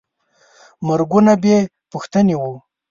مرګونه 0.87 1.33
بېپوښتنې 1.43 2.33
وو. 2.41 2.53